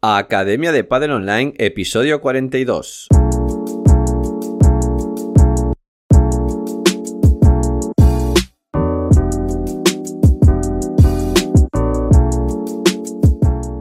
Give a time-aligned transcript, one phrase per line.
[0.00, 3.08] Academia de Padel Online, episodio 42.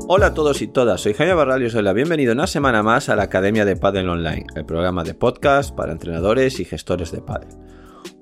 [0.07, 2.81] Hola a todos y todas, soy Jaime Barral y os doy la bienvenida una semana
[2.81, 7.11] más a la Academia de Padel Online, el programa de podcast para entrenadores y gestores
[7.11, 7.49] de padel.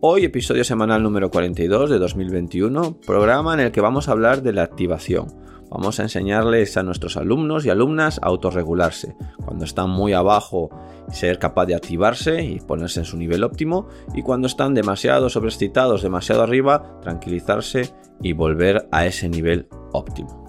[0.01, 4.51] Hoy episodio semanal número 42 de 2021, programa en el que vamos a hablar de
[4.51, 5.45] la activación.
[5.69, 9.15] Vamos a enseñarles a nuestros alumnos y alumnas a autorregularse.
[9.43, 10.69] Cuando están muy abajo,
[11.11, 13.87] ser capaz de activarse y ponerse en su nivel óptimo.
[14.13, 20.43] Y cuando están demasiado sobreexcitados, demasiado arriba, tranquilizarse y volver a ese nivel óptimo.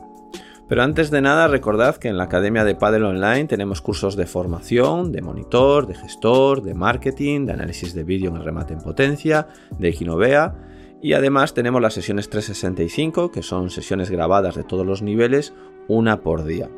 [0.69, 4.27] Pero antes de nada, recordad que en la Academia de Padel Online tenemos cursos de
[4.27, 8.81] formación, de monitor, de gestor, de marketing, de análisis de vídeo en el remate en
[8.81, 9.47] potencia,
[9.79, 10.55] de Ginovea
[11.03, 15.55] y además tenemos las sesiones 365, que son sesiones grabadas de todos los niveles,
[15.89, 16.69] una por día.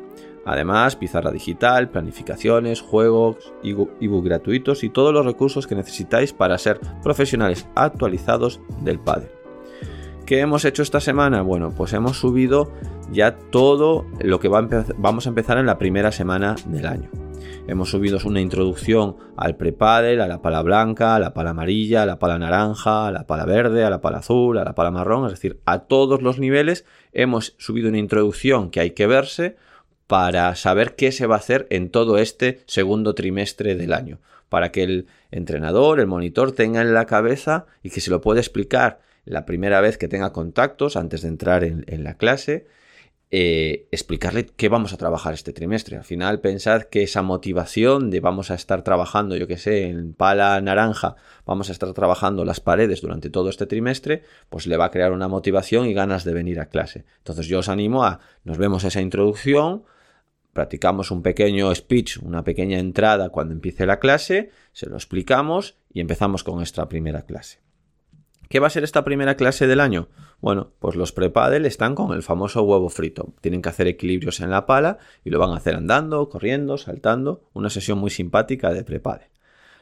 [0.45, 6.79] Además, pizarra digital, planificaciones, juegos, ebook gratuitos y todos los recursos que necesitáis para ser
[7.03, 9.31] profesionales actualizados del padre.
[10.25, 11.41] ¿Qué hemos hecho esta semana?
[11.41, 12.71] Bueno, pues hemos subido
[13.11, 17.09] ya todo lo que vamos a empezar en la primera semana del año.
[17.67, 22.05] Hemos subido una introducción al prepadel, a la pala blanca, a la pala amarilla, a
[22.05, 25.25] la pala naranja, a la pala verde, a la pala azul, a la pala marrón,
[25.25, 29.55] es decir, a todos los niveles hemos subido una introducción que hay que verse
[30.07, 34.71] para saber qué se va a hacer en todo este segundo trimestre del año, para
[34.71, 39.01] que el entrenador, el monitor tenga en la cabeza y que se lo pueda explicar
[39.25, 42.65] la primera vez que tenga contactos antes de entrar en, en la clase
[43.31, 45.97] eh, explicarle qué vamos a trabajar este trimestre.
[45.97, 50.13] Al final, pensad que esa motivación de vamos a estar trabajando, yo que sé, en
[50.13, 54.85] pala naranja, vamos a estar trabajando las paredes durante todo este trimestre, pues le va
[54.85, 57.05] a crear una motivación y ganas de venir a clase.
[57.17, 59.83] Entonces, yo os animo a, nos vemos esa introducción,
[60.51, 66.01] practicamos un pequeño speech, una pequeña entrada cuando empiece la clase, se lo explicamos y
[66.01, 67.59] empezamos con nuestra primera clase.
[68.49, 70.09] ¿Qué va a ser esta primera clase del año?
[70.41, 73.35] Bueno, pues los prepadel están con el famoso huevo frito.
[73.41, 77.43] Tienen que hacer equilibrios en la pala y lo van a hacer andando, corriendo, saltando.
[77.53, 79.27] Una sesión muy simpática de prepadel.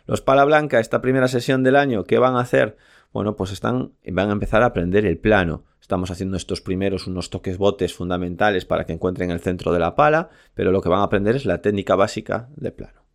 [0.05, 2.75] Los pala blanca, esta primera sesión del año, ¿qué van a hacer?
[3.13, 5.63] Bueno, pues están, van a empezar a aprender el plano.
[5.79, 9.95] Estamos haciendo estos primeros unos toques botes fundamentales para que encuentren el centro de la
[9.95, 13.06] pala, pero lo que van a aprender es la técnica básica de plano.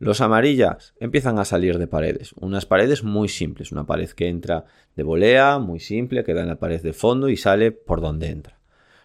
[0.00, 4.64] Los amarillas empiezan a salir de paredes, unas paredes muy simples, una pared que entra
[4.96, 8.58] de volea, muy simple, queda en la pared de fondo y sale por donde entra.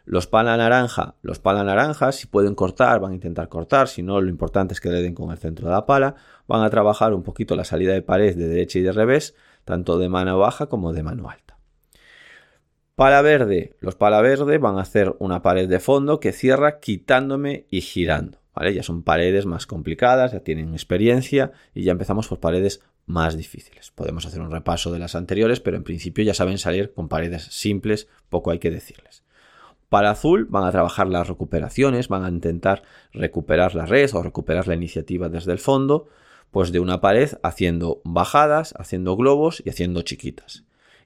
[0.05, 4.21] Los pala naranja, los pala naranjas, si pueden cortar, van a intentar cortar, si no,
[4.21, 6.15] lo importante es que le den con el centro de la pala,
[6.47, 9.35] van a trabajar un poquito la salida de pared de derecha y de revés,
[9.65, 11.57] tanto de mano baja como de mano alta.
[12.95, 17.67] Pala verde, los pala verde van a hacer una pared de fondo que cierra quitándome
[17.69, 18.44] y girando.
[18.73, 23.91] Ya son paredes más complicadas, ya tienen experiencia y ya empezamos por paredes más difíciles.
[23.91, 27.43] Podemos hacer un repaso de las anteriores, pero en principio ya saben salir con paredes
[27.43, 29.23] simples, poco hay que decirles.
[29.89, 32.83] Para azul van a trabajar las recuperaciones, van a intentar
[33.13, 36.07] recuperar la red o recuperar la iniciativa desde el fondo,
[36.51, 40.63] pues de una pared haciendo bajadas, haciendo globos y haciendo chiquitas.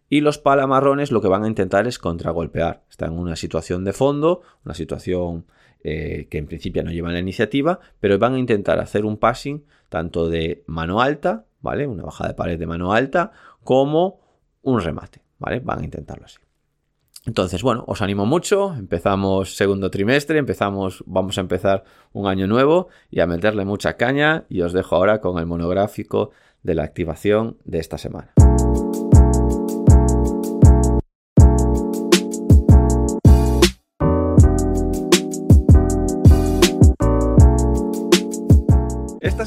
[0.09, 2.83] Y los palamarrones lo que van a intentar es contragolpear.
[2.89, 5.45] Están en una situación de fondo, una situación
[5.83, 9.63] eh, que en principio no llevan la iniciativa, pero van a intentar hacer un passing
[9.89, 11.87] tanto de mano alta, ¿vale?
[11.87, 13.31] Una bajada de pared de mano alta,
[13.63, 14.19] como
[14.61, 15.59] un remate, ¿vale?
[15.59, 16.37] Van a intentarlo así.
[17.25, 18.73] Entonces, bueno, os animo mucho.
[18.73, 24.45] Empezamos segundo trimestre, empezamos, vamos a empezar un año nuevo y a meterle mucha caña.
[24.49, 26.31] Y os dejo ahora con el monográfico
[26.63, 28.33] de la activación de esta semana.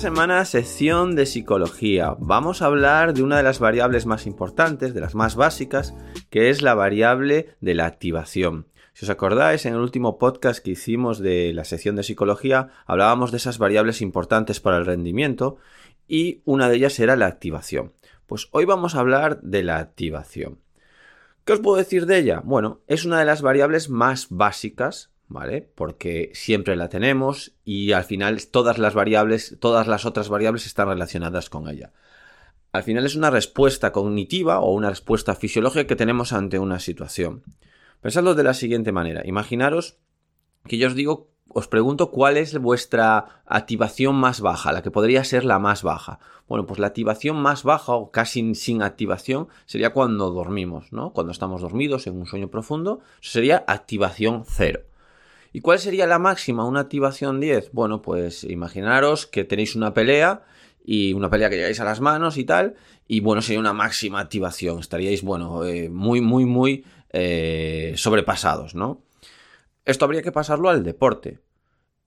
[0.02, 2.16] Semana sección de psicología.
[2.18, 5.94] Vamos a hablar de una de las variables más importantes, de las más básicas,
[6.28, 8.66] que es la variable de la activación.
[8.94, 13.30] Si os acordáis, en el último podcast que hicimos de la sección de psicología, hablábamos
[13.30, 15.56] de esas variables importantes para el rendimiento
[16.08, 17.92] y una de ellas era la activación.
[18.26, 20.58] Pues hoy vamos a hablar de la activación.
[21.44, 22.42] ¿Qué os puedo decir de ella?
[22.44, 25.11] Bueno, es una de las variables más básicas
[25.74, 30.88] Porque siempre la tenemos y al final todas las variables, todas las otras variables están
[30.88, 31.92] relacionadas con ella.
[32.72, 37.42] Al final es una respuesta cognitiva o una respuesta fisiológica que tenemos ante una situación.
[38.00, 39.22] Pensadlo de la siguiente manera.
[39.26, 39.98] Imaginaros
[40.66, 45.22] que yo os digo, os pregunto cuál es vuestra activación más baja, la que podría
[45.24, 46.18] ser la más baja.
[46.48, 51.12] Bueno, pues la activación más baja o casi sin activación sería cuando dormimos, ¿no?
[51.12, 54.80] Cuando estamos dormidos en un sueño profundo, sería activación cero.
[55.52, 57.72] ¿Y cuál sería la máxima, una activación 10?
[57.72, 60.44] Bueno, pues imaginaros que tenéis una pelea
[60.84, 62.74] y una pelea que llegáis a las manos y tal,
[63.06, 69.02] y bueno, sería una máxima activación, estaríais, bueno, eh, muy, muy, muy eh, sobrepasados, ¿no?
[69.84, 71.40] Esto habría que pasarlo al deporte.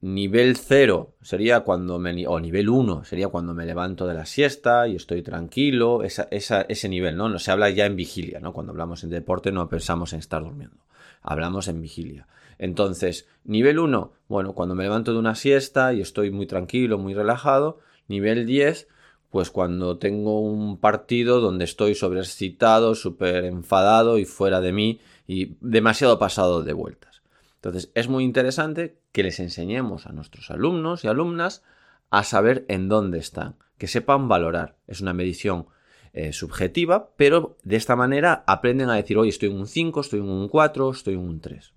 [0.01, 2.27] Nivel 0 sería cuando me...
[2.27, 7.15] o nivel 1 sería cuando me levanto de la siesta y estoy tranquilo, ese nivel,
[7.15, 7.29] ¿no?
[7.29, 8.53] No se habla ya en vigilia, ¿no?
[8.53, 10.77] Cuando hablamos en deporte no pensamos en estar durmiendo,
[11.21, 12.27] hablamos en vigilia.
[12.57, 17.13] Entonces, nivel 1, bueno, cuando me levanto de una siesta y estoy muy tranquilo, muy
[17.13, 18.87] relajado, Nivel 10,
[19.29, 25.57] pues cuando tengo un partido donde estoy sobreexcitado, súper enfadado y fuera de mí y
[25.59, 27.21] demasiado pasado de vueltas.
[27.55, 31.63] Entonces es muy interesante que les enseñemos a nuestros alumnos y alumnas
[32.11, 34.77] a saber en dónde están, que sepan valorar.
[34.87, 35.65] Es una medición
[36.13, 40.19] eh, subjetiva, pero de esta manera aprenden a decir, hoy estoy en un 5, estoy
[40.19, 41.73] en un 4, estoy en un 3.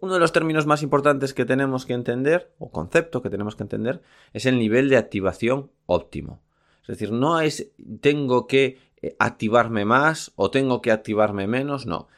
[0.00, 3.62] Uno de los términos más importantes que tenemos que entender, o concepto que tenemos que
[3.62, 6.42] entender, es el nivel de activación óptimo.
[6.82, 12.08] Es decir, no es tengo que eh, activarme más o tengo que activarme menos, no.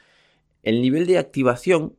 [0.63, 1.97] El nivel de activación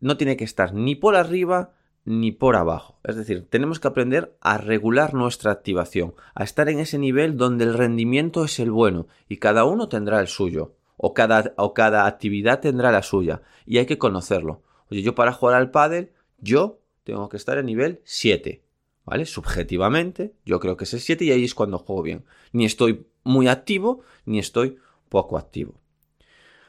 [0.00, 1.72] no tiene que estar ni por arriba
[2.04, 2.98] ni por abajo.
[3.04, 7.64] Es decir, tenemos que aprender a regular nuestra activación, a estar en ese nivel donde
[7.64, 12.06] el rendimiento es el bueno y cada uno tendrá el suyo, o cada, o cada
[12.06, 14.62] actividad tendrá la suya, y hay que conocerlo.
[14.92, 18.62] Oye, yo para jugar al pádel, yo tengo que estar en nivel 7,
[19.06, 19.24] ¿vale?
[19.24, 22.24] Subjetivamente, yo creo que es el 7 y ahí es cuando juego bien.
[22.52, 24.76] Ni estoy muy activo, ni estoy
[25.08, 25.80] poco activo.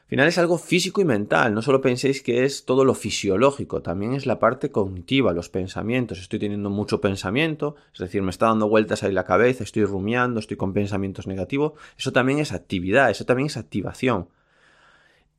[0.03, 3.81] Al final es algo físico y mental, no solo penséis que es todo lo fisiológico,
[3.81, 6.19] también es la parte cognitiva, los pensamientos.
[6.19, 10.39] Estoy teniendo mucho pensamiento, es decir, me está dando vueltas ahí la cabeza, estoy rumiando,
[10.39, 11.73] estoy con pensamientos negativos.
[11.97, 14.29] Eso también es actividad, eso también es activación.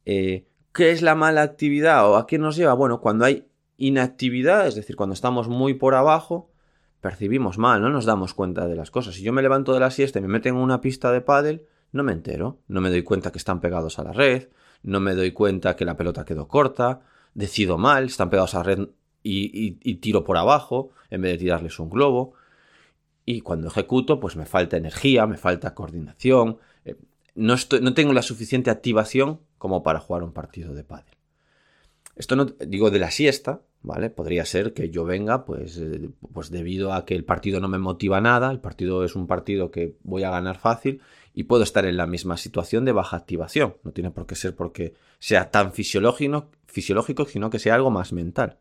[0.05, 2.75] Eh, ¿Qué es la mala actividad o a qué nos lleva?
[2.75, 6.51] Bueno, cuando hay inactividad, es decir, cuando estamos muy por abajo,
[7.01, 9.15] percibimos mal, no nos damos cuenta de las cosas.
[9.15, 11.63] Si yo me levanto de la siesta y me meten en una pista de pádel,
[11.93, 14.49] no me entero, no me doy cuenta que están pegados a la red,
[14.83, 17.03] no me doy cuenta que la pelota quedó corta,
[17.35, 18.89] decido mal, están pegados a la red
[19.23, 22.35] y, tiro por abajo en vez de tirarles un globo.
[23.25, 26.97] Y cuando ejecuto, pues me falta energía, me falta coordinación, eh,
[27.35, 27.57] no,
[27.95, 31.15] tengo la suficiente activación como para jugar un partido de pádel.
[32.17, 34.11] Esto no digo de la siesta, ¿vale?
[34.11, 37.79] Podría ser que yo venga, pues, eh, pues debido a que el partido no me
[37.79, 41.01] motiva nada, el partido es un partido que voy a ganar fácil
[41.33, 43.77] y puedo estar en la misma situación de baja activación.
[43.85, 48.13] No tiene por qué ser porque sea tan fisiológico, fisiológico sino que sea algo más
[48.13, 48.59] mental.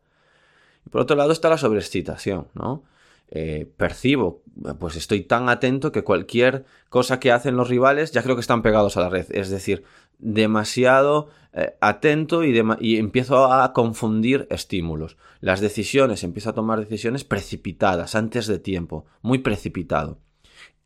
[0.86, 2.82] Y por otro lado está la sobreexcitación, ¿no?
[3.28, 4.42] Eh, percibo,
[4.78, 8.62] pues estoy tan atento que cualquier cosa que hacen los rivales ya creo que están
[8.62, 9.26] pegados a la red.
[9.30, 9.84] Es decir,
[10.18, 12.58] demasiado eh, atento y,
[12.98, 15.16] empiezo a confundir estímulos.
[15.40, 20.18] Las decisiones, empiezo a tomar decisiones precipitadas, antes de tiempo, muy precipitado.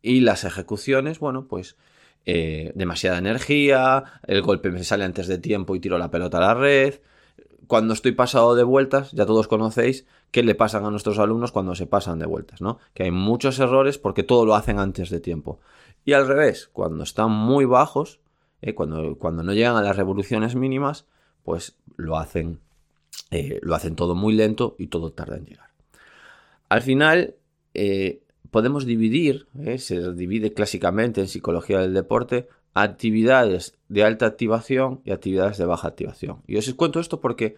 [0.02, 1.76] Y las ejecuciones, bueno, pues
[2.26, 6.40] eh, demasiada energía, el golpe me sale antes de tiempo y tiro la pelota a
[6.40, 7.00] la red,
[7.68, 11.74] cuando estoy pasado de vueltas, ya todos conocéis qué le pasan a nuestros alumnos cuando
[11.74, 12.78] se pasan de vueltas, ¿no?
[12.94, 15.60] Que hay muchos errores porque todo lo hacen antes de tiempo.
[16.04, 18.20] Y al revés, cuando están muy bajos,
[18.60, 21.06] eh, cuando, cuando, no llegan a las revoluciones mínimas,
[21.44, 22.60] pues lo hacen,
[23.30, 25.68] eh, lo hacen todo muy lento y todo tarda en llegar.
[26.68, 27.36] Al final,
[27.74, 29.46] eh, podemos dividir,
[29.78, 35.88] se divide clásicamente en psicología del deporte, actividades de alta activación y actividades de baja
[35.88, 36.42] activación.
[36.46, 37.56] Y os cuento esto porque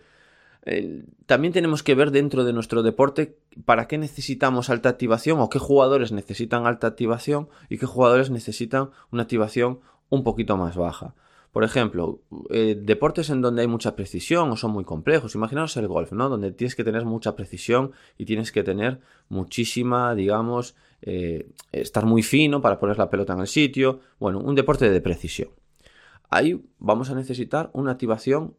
[1.26, 5.58] también tenemos que ver dentro de nuestro deporte para qué necesitamos alta activación o qué
[5.58, 11.14] jugadores necesitan alta activación y qué jugadores necesitan una activación un poquito más baja.
[11.52, 15.34] Por ejemplo, eh, deportes en donde hay mucha precisión o son muy complejos.
[15.34, 16.28] Imaginaos el golf, ¿no?
[16.28, 22.22] Donde tienes que tener mucha precisión y tienes que tener muchísima, digamos, eh, estar muy
[22.22, 24.00] fino para poner la pelota en el sitio.
[24.20, 25.48] Bueno, un deporte de precisión.
[26.28, 28.54] Ahí vamos a necesitar una activación.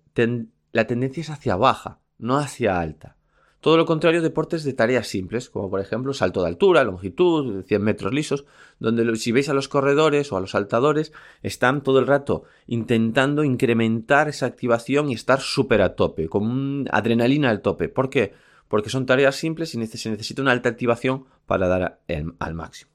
[0.73, 3.15] la tendencia es hacia baja, no hacia alta.
[3.61, 7.83] Todo lo contrario, deportes de tareas simples, como por ejemplo salto de altura, longitud, 100
[7.83, 8.45] metros lisos,
[8.79, 11.13] donde si veis a los corredores o a los saltadores,
[11.43, 17.51] están todo el rato intentando incrementar esa activación y estar súper a tope, con adrenalina
[17.51, 17.87] al tope.
[17.87, 18.33] ¿Por qué?
[18.67, 21.99] Porque son tareas simples y se necesita una alta activación para dar
[22.39, 22.89] al máximo.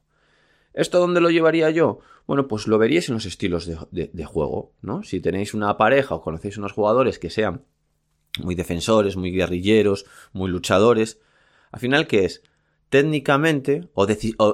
[0.75, 2.00] ¿Esto dónde lo llevaría yo?
[2.26, 5.04] Bueno, pues lo veríais en los estilos de, de juego, ¿no?
[5.04, 7.62] Si tenéis una pareja o conocéis unos jugadores que sean
[8.38, 11.21] muy defensores, muy guerrilleros, muy luchadores.
[11.73, 12.43] Al final, ¿qué es?
[12.88, 14.07] Técnicamente o,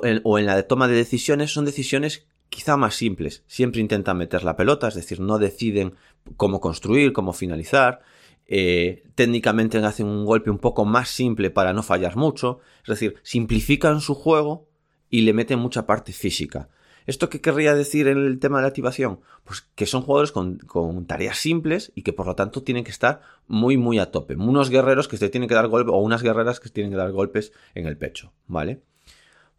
[0.05, 3.45] en, la toma de decisiones son decisiones quizá más simples.
[3.47, 5.95] Siempre intentan meter la pelota, es decir, no deciden
[6.37, 8.03] cómo construir, cómo finalizar.
[8.47, 13.15] eh, técnicamente hacen un golpe un poco más simple para no fallar mucho, es decir,
[13.23, 14.69] simplifican su juego
[15.09, 16.69] y le meten mucha parte física.
[17.06, 19.21] ¿Esto qué querría decir en el tema de la activación?
[19.44, 20.59] Pues que son jugadores con,
[21.06, 24.37] tareas simples y que por lo tanto tienen que estar muy muy a tope.
[24.37, 27.12] Unos guerreros que se tienen que dar golpes o unas guerreras que tienen que dar
[27.12, 28.82] golpes en el pecho, ¿vale?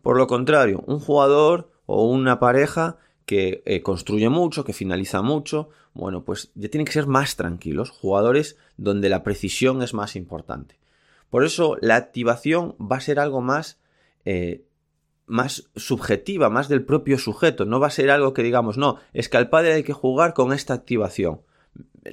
[0.02, 5.70] Por lo contrario, un jugador o una pareja que eh, construye mucho, que finaliza mucho,
[5.94, 10.78] bueno, pues ya tienen que ser más tranquilos, jugadores donde la precisión es más importante.
[11.30, 13.80] Por eso la activación va a ser algo más
[14.26, 14.66] eh,
[15.26, 17.66] más subjetiva, más del propio sujeto.
[17.66, 20.34] No va a ser algo que digamos, no, es que al padre hay que jugar
[20.34, 21.42] con esta activación.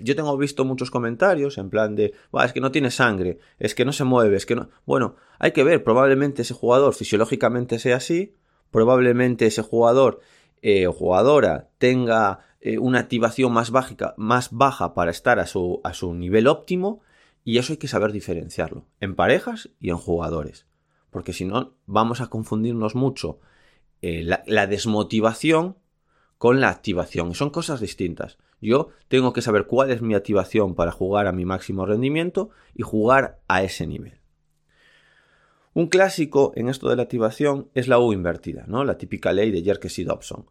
[0.02, 2.14] Yo tengo visto muchos comentarios en plan de,
[2.44, 4.70] es que no tiene sangre, es que no se mueve, es que no.
[4.86, 8.36] Bueno, hay que ver, probablemente ese jugador fisiológicamente sea así,
[8.70, 10.20] probablemente ese jugador
[10.62, 13.72] eh, o jugadora tenga eh, una activación más,
[14.16, 17.00] más baja para estar a su, a su nivel óptimo,
[17.42, 20.66] y eso hay que saber diferenciarlo en parejas y en jugadores
[21.10, 23.40] porque si no vamos a confundirnos mucho
[24.02, 25.76] eh, la, desmotivación
[26.38, 27.34] con la activación.
[27.34, 28.38] Son cosas distintas.
[28.60, 32.82] Yo tengo que saber cuál es mi activación para jugar a mi máximo rendimiento y
[32.82, 34.20] jugar a ese nivel.
[35.74, 38.84] Un clásico en esto de la activación es la U invertida, ¿no?
[38.84, 40.46] La típica ley de Jerkes y Dobson.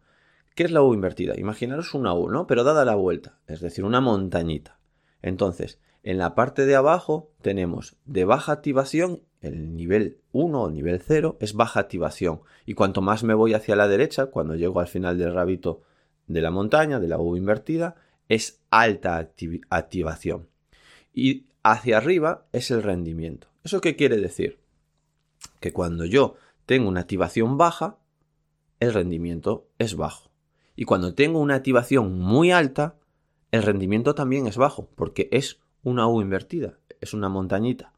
[0.54, 1.38] ¿Qué es la U invertida?
[1.38, 2.46] Imaginaros una U, ¿no?
[2.46, 4.78] Pero dada la vuelta, es decir, una montañita.
[5.22, 11.00] Entonces, en la parte de abajo tenemos de baja activación el nivel 1 o nivel
[11.00, 12.40] 0 es baja activación.
[12.66, 15.82] Y cuanto más me voy hacia la derecha, cuando llego al final del rabito
[16.26, 17.96] de la montaña, de la U invertida,
[18.28, 19.16] es alta
[19.70, 20.48] activación.
[21.12, 23.48] Y hacia arriba es el rendimiento.
[23.64, 24.58] ¿Eso qué quiere decir?
[25.58, 27.98] Que cuando yo tengo una activación baja,
[28.78, 30.30] el rendimiento es bajo.
[30.76, 32.96] Y cuando tengo una activación muy alta,
[33.50, 37.92] el rendimiento también es bajo, porque es una U invertida, es una montañita.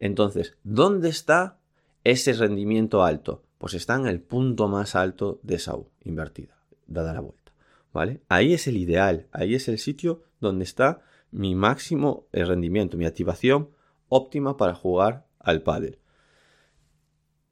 [0.00, 1.58] Entonces, ¿dónde está
[2.02, 3.44] ese rendimiento alto?
[3.58, 7.52] Pues está en el punto más alto de esa U invertida, dada la vuelta.
[7.92, 8.20] ¿Vale?
[8.28, 13.70] Ahí es el ideal, ahí es el sitio donde está mi máximo rendimiento, mi activación
[14.08, 15.98] óptima para jugar al pádel.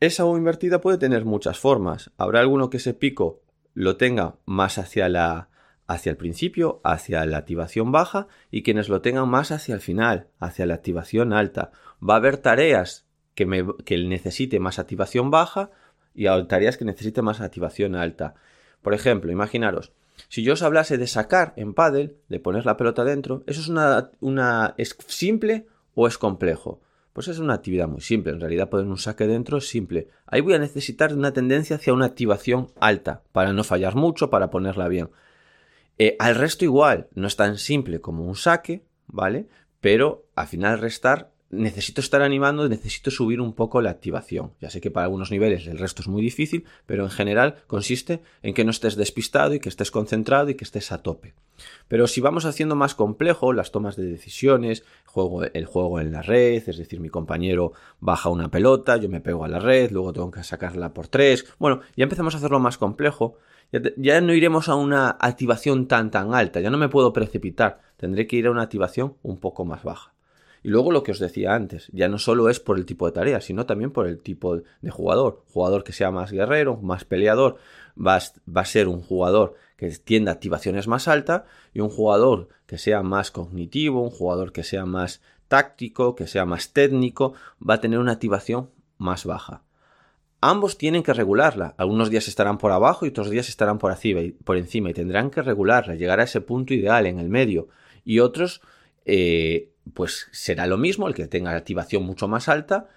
[0.00, 2.12] Esa U invertida puede tener muchas formas.
[2.16, 3.42] Habrá alguno que ese pico
[3.74, 5.50] lo tenga más hacia la
[5.88, 10.28] hacia el principio, hacia la activación baja y quienes lo tengan más hacia el final,
[10.38, 11.72] hacia la activación alta.
[12.06, 15.70] Va a haber tareas que, me, que necesite más activación baja
[16.14, 18.34] y tareas que necesite más activación alta.
[18.82, 19.92] Por ejemplo, imaginaros,
[20.28, 23.68] si yo os hablase de sacar en paddle, de poner la pelota dentro, ¿eso es
[23.68, 26.82] una, una es simple o es complejo?
[27.14, 28.32] Pues es una actividad muy simple.
[28.32, 30.08] En realidad poner un saque dentro es simple.
[30.26, 34.50] Ahí voy a necesitar una tendencia hacia una activación alta para no fallar mucho, para
[34.50, 35.08] ponerla bien.
[35.98, 39.48] Eh, al resto igual, no es tan simple como un saque, ¿vale?
[39.80, 44.52] Pero al final restar necesito estar animando, necesito subir un poco la activación.
[44.60, 48.20] Ya sé que para algunos niveles el resto es muy difícil, pero en general consiste
[48.42, 51.34] en que no estés despistado y que estés concentrado y que estés a tope.
[51.88, 56.22] Pero si vamos haciendo más complejo las tomas de decisiones, juego, el juego en la
[56.22, 60.12] red, es decir, mi compañero baja una pelota, yo me pego a la red, luego
[60.12, 63.38] tengo que sacarla por tres, bueno, ya empezamos a hacerlo más complejo,
[63.96, 68.26] ya, no iremos a una activación tan tan alta, ya no me puedo precipitar, tendré
[68.26, 70.14] que ir a una activación un poco más baja.
[70.62, 73.12] Y luego lo que os decía antes, ya no solo es por el tipo de
[73.12, 75.44] tarea, sino también por el tipo de jugador.
[75.52, 77.58] Jugador que sea más guerrero, más peleador,
[77.98, 83.02] va a, ser un jugador que tienda activaciones más altas y un jugador que sea
[83.02, 87.34] más cognitivo, un jugador que sea más táctico, que sea más técnico,
[87.66, 89.62] va a tener una activación más baja.
[90.40, 91.74] Ambos tienen que regularla.
[91.78, 93.96] Algunos días estarán por abajo y otros días estarán por,
[94.44, 97.68] por encima y tendrán que regularla, llegar a ese punto ideal en el medio.
[98.04, 98.60] Y otros
[99.04, 102.88] eh, pues será lo mismo, el que tenga activación mucho más alta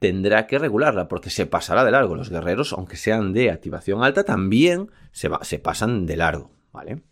[0.00, 2.16] tendrá que regularla porque se pasará de largo.
[2.16, 7.02] Los guerreros, aunque sean de activación alta, también se, se pasan de largo, ¿vale?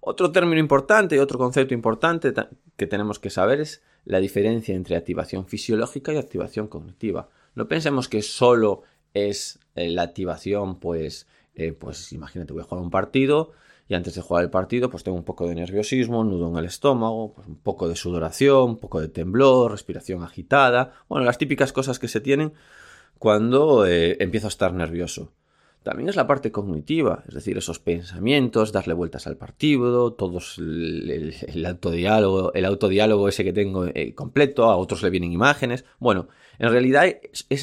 [0.00, 2.32] Otro término importante y otro concepto importante
[2.76, 7.28] que tenemos que saber es la diferencia entre activación fisiológica y activación cognitiva.
[7.56, 8.84] No pensemos que solo
[9.14, 13.52] es eh, la activación, pues, eh, pues imagínate, voy a jugar un partido,
[13.88, 16.64] y antes de jugar el partido pues tengo un poco de nerviosismo, nudo en el
[16.64, 21.72] estómago, pues un poco de sudoración, un poco de temblor, respiración agitada, bueno, las típicas
[21.72, 22.52] cosas que se tienen
[23.18, 25.32] cuando eh, empiezo a estar nervioso.
[25.86, 31.64] También es la parte cognitiva, es decir, esos pensamientos, darle vueltas al partido, todos el,
[31.64, 35.84] autodiálogo, el autodiálogo ese que tengo eh, completo, a otros le vienen imágenes.
[36.00, 36.26] Bueno,
[36.58, 37.04] en realidad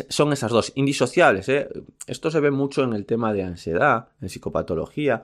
[0.07, 1.49] son esas dos, indisociables.
[1.49, 1.67] ¿eh?
[2.07, 5.23] Esto se ve mucho en el tema de ansiedad, en psicopatología,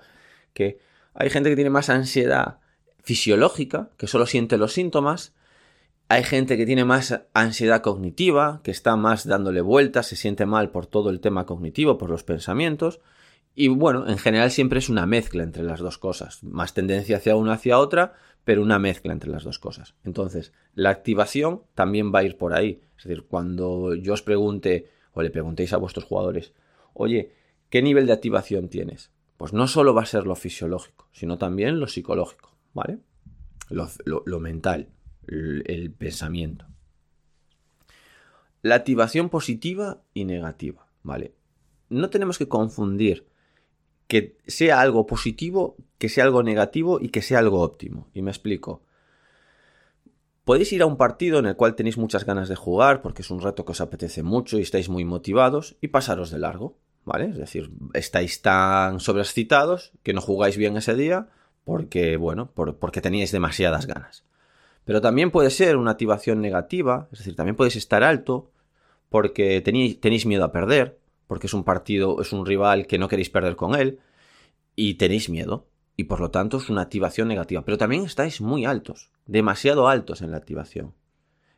[0.54, 0.80] que
[1.14, 2.58] hay gente que tiene más ansiedad
[3.02, 5.32] fisiológica, que solo siente los síntomas.
[6.12, 10.72] Hay gente que tiene más ansiedad cognitiva, que está más dándole vueltas, se siente mal
[10.72, 13.00] por todo el tema cognitivo, por los pensamientos.
[13.54, 16.44] Y bueno, en general siempre es una mezcla entre las dos cosas.
[16.44, 19.94] Más tendencia hacia una hacia otra, pero una mezcla entre las dos cosas.
[20.04, 22.82] Entonces, la activación también va a ir por ahí.
[22.98, 26.54] Es decir, cuando yo os pregunte o le preguntéis a vuestros jugadores,
[26.94, 27.34] oye,
[27.70, 29.12] ¿qué nivel de activación tienes?
[29.38, 32.98] Pues no solo va a ser lo fisiológico, sino también lo psicológico, ¿vale?
[33.70, 34.90] Lo, mental,
[35.30, 36.66] el pensamiento.
[38.62, 41.34] La activación positiva y negativa, ¿vale?
[41.90, 43.26] No tenemos que confundir
[44.08, 48.10] que sea algo positivo, que sea algo negativo y que sea algo óptimo.
[48.14, 48.82] Y me explico.
[50.44, 53.30] Podéis ir a un partido en el cual tenéis muchas ganas de jugar porque es
[53.30, 57.26] un reto que os apetece mucho y estáis muy motivados y pasaros de largo, ¿vale?
[57.30, 61.30] Es decir, estáis tan sobreexcitados que no jugáis bien ese día
[61.64, 64.24] porque, bueno, porque teníais demasiadas ganas.
[64.90, 68.50] Pero también puede ser una activación negativa, es decir, también podéis estar alto
[69.10, 73.08] porque tenéis, tenéis miedo a perder, porque es un partido, es un rival que no
[73.08, 74.00] queréis perder con él
[74.76, 77.64] y tenéis miedo y por lo tanto es una activación negativa.
[77.64, 80.96] Pero también estáis muy altos, demasiado altos en la activación.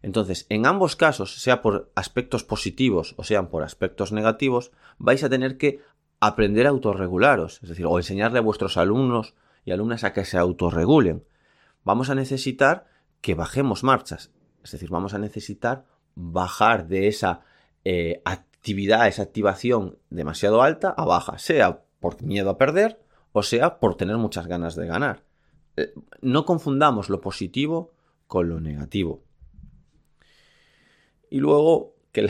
[0.01, 5.29] Entonces, en ambos casos, sea por aspectos positivos o sean por aspectos negativos, vais a
[5.29, 5.79] tener que
[6.19, 10.37] aprender a autorregularos, es decir, o enseñarle a vuestros alumnos y alumnas a que se
[10.37, 11.23] autorregulen.
[11.85, 12.90] Vamos a necesitar
[13.21, 14.31] que bajemos marchas,
[14.63, 15.85] es decir, vamos a necesitar
[16.15, 17.41] bajar de esa
[17.83, 22.99] eh, actividad, esa activación demasiado alta a baja, sea por miedo a perder
[23.33, 25.23] o sea por tener muchas ganas de ganar.
[25.77, 27.91] Eh, no confundamos lo positivo
[28.27, 29.23] con lo negativo.
[31.29, 32.29] Y luego, que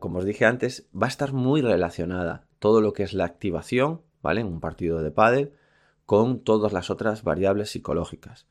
[0.00, 4.02] como os dije antes, va a estar muy relacionada todo lo que es la activación,
[4.20, 4.40] ¿vale?
[4.40, 5.52] En un partido de pádel,
[6.06, 8.46] con todas las otras variables psicológicas.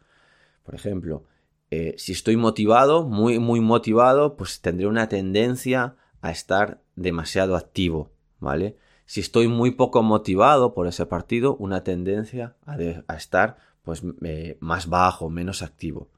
[0.63, 1.25] Por ejemplo,
[1.71, 8.11] eh, si estoy motivado, muy, muy motivado, pues tendré una tendencia a estar demasiado activo,
[8.39, 8.75] ¿vale?
[9.05, 14.87] Si estoy muy poco motivado por ese partido, una tendencia a, estar pues eh, más
[14.87, 16.09] bajo, menos activo.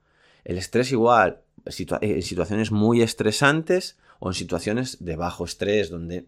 [0.44, 6.26] El estrés igual, en situaciones muy estresantes o en situaciones de bajo estrés, donde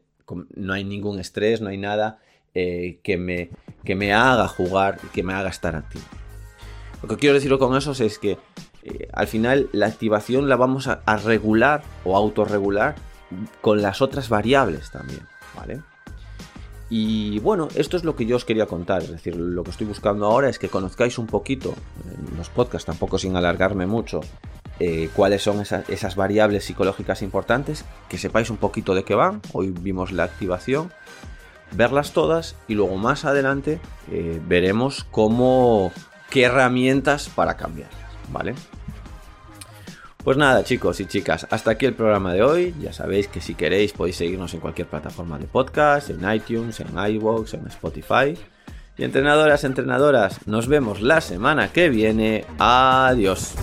[0.56, 2.19] no hay ningún estrés, no hay nada
[2.54, 3.50] eh, que, me,
[3.84, 6.06] que me haga jugar y que me haga estar activo.
[7.02, 8.38] Lo que quiero decir con eso es que
[8.86, 12.95] eh, al final la activación la vamos a, regular o autorregular
[13.60, 15.82] con las otras variables también, ¿vale?
[16.89, 19.88] Y bueno, esto es lo que yo os quería contar, es decir, lo que estoy
[19.88, 21.74] buscando ahora es que conozcáis un poquito,
[22.06, 24.21] en los podcasts tampoco sin alargarme mucho,
[24.80, 29.71] eh, cuáles son esas, variables psicológicas importantes, que sepáis un poquito de qué van, hoy
[29.71, 30.91] vimos la activación,
[31.71, 33.80] verlas todas y luego más adelante
[34.12, 35.91] eh, veremos cómo,
[36.30, 38.56] qué herramientas para cambiarlas, ¿vale?
[40.24, 42.74] Pues nada, chicos y chicas, hasta aquí el programa de hoy.
[42.82, 46.88] Ya sabéis que si queréis podéis seguirnos en cualquier plataforma de podcast, en iTunes, en
[46.98, 48.36] iVoox, en Spotify.
[48.98, 52.44] Y entrenadoras, entrenadoras, nos vemos la semana que viene.
[52.58, 53.54] Adiós.